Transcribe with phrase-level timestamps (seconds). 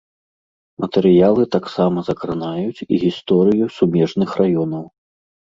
[0.85, 4.85] Матэрыялы таксама закранаюць і гісторыю сумежных раёнаў.